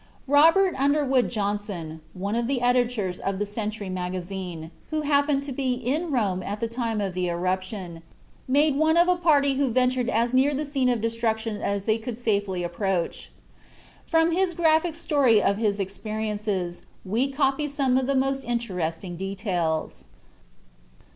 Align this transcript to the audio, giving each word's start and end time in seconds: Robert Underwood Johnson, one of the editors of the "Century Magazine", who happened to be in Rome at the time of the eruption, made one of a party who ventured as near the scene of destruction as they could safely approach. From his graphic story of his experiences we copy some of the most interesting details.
Robert 0.25 0.73
Underwood 0.79 1.29
Johnson, 1.29 2.01
one 2.15 2.35
of 2.35 2.47
the 2.47 2.59
editors 2.59 3.19
of 3.19 3.37
the 3.37 3.45
"Century 3.45 3.87
Magazine", 3.87 4.71
who 4.89 5.01
happened 5.01 5.43
to 5.43 5.51
be 5.51 5.73
in 5.73 6.09
Rome 6.09 6.41
at 6.41 6.59
the 6.59 6.67
time 6.67 6.99
of 6.99 7.13
the 7.13 7.29
eruption, 7.29 8.01
made 8.47 8.75
one 8.75 8.97
of 8.97 9.07
a 9.07 9.15
party 9.15 9.57
who 9.57 9.69
ventured 9.69 10.09
as 10.09 10.33
near 10.33 10.55
the 10.55 10.65
scene 10.65 10.89
of 10.89 11.01
destruction 11.01 11.61
as 11.61 11.85
they 11.85 11.99
could 11.99 12.17
safely 12.17 12.63
approach. 12.63 13.31
From 14.07 14.31
his 14.31 14.55
graphic 14.55 14.95
story 14.95 15.39
of 15.39 15.57
his 15.57 15.79
experiences 15.79 16.81
we 17.05 17.29
copy 17.31 17.69
some 17.69 17.95
of 17.99 18.07
the 18.07 18.15
most 18.15 18.43
interesting 18.43 19.15
details. 19.17 20.05